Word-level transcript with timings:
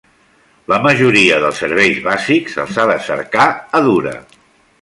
La 0.71 0.79
majoria 0.85 1.37
dels 1.43 1.59
serveis 1.65 2.01
bàsics 2.07 2.57
els 2.65 2.81
ha 2.85 2.89
de 2.93 2.99
cercar 3.11 3.47
a 3.81 3.87
Dura. 3.91 4.19